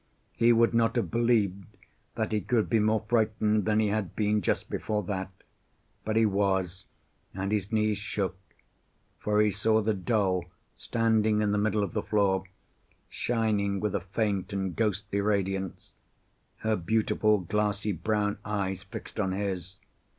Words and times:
He 0.33 0.51
would 0.51 0.73
not 0.73 0.95
have 0.95 1.11
believed 1.11 1.77
that 2.15 2.31
he 2.31 2.41
could 2.41 2.71
be 2.71 2.79
more 2.79 3.05
frightened 3.07 3.65
than 3.65 3.79
he 3.79 3.89
had 3.89 4.15
been 4.15 4.41
just 4.41 4.67
before 4.67 5.03
that. 5.03 5.29
But 6.03 6.15
he 6.15 6.25
was, 6.25 6.87
and 7.35 7.51
his 7.51 7.71
knees 7.71 7.99
shook, 7.99 8.35
for 9.19 9.39
he 9.41 9.51
saw 9.51 9.79
the 9.79 9.93
doll 9.93 10.45
standing 10.75 11.43
in 11.43 11.51
the 11.51 11.59
middle 11.59 11.83
of 11.83 11.93
the 11.93 12.01
floor, 12.01 12.45
shining 13.09 13.79
with 13.79 13.93
a 13.93 14.01
faint 14.01 14.51
and 14.53 14.75
ghostly 14.75 15.21
radiance, 15.21 15.91
her 16.61 16.75
beautiful 16.75 17.37
glassy 17.37 17.91
brown 17.91 18.39
eyes 18.43 18.81
fixed 18.81 19.19
on 19.19 19.33
his. 19.33 19.75